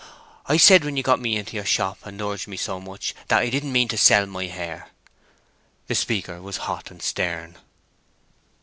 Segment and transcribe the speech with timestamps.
[0.47, 3.41] I said when you got me into your shop and urged me so much, that
[3.43, 4.89] I didn't mean to sell my hair!"
[5.85, 7.59] The speaker was hot and stern.